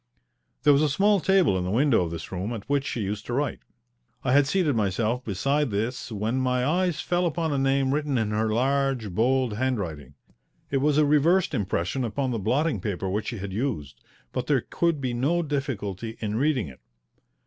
There 0.63 0.73
was 0.73 0.81
a 0.81 0.89
small 0.89 1.19
table 1.19 1.55
in 1.59 1.63
the 1.63 1.69
window 1.69 2.01
of 2.03 2.09
this 2.09 2.31
room 2.31 2.53
at 2.53 2.67
which 2.67 2.87
she 2.87 3.01
used 3.01 3.23
to 3.27 3.33
write. 3.33 3.59
I 4.23 4.33
had 4.33 4.47
seated 4.47 4.75
myself 4.75 5.23
beside 5.23 5.69
this 5.69 6.11
when 6.11 6.39
my 6.39 6.65
eyes 6.65 7.01
fell 7.01 7.27
upon 7.27 7.53
a 7.53 7.59
name 7.59 7.93
written 7.93 8.17
in 8.17 8.31
her 8.31 8.51
large, 8.51 9.11
bold 9.11 9.57
hand 9.57 9.77
writing. 9.77 10.15
It 10.71 10.77
was 10.77 10.97
a 10.97 11.05
reversed 11.05 11.53
impression 11.53 12.03
upon 12.03 12.31
the 12.31 12.39
blotting 12.39 12.81
paper 12.81 13.07
which 13.11 13.27
she 13.27 13.37
had 13.37 13.53
used, 13.53 14.01
but 14.33 14.47
there 14.47 14.61
could 14.61 15.01
be 15.01 15.13
no 15.13 15.43
difficulty 15.43 16.17
in 16.19 16.35
reading 16.35 16.67
it. 16.67 16.79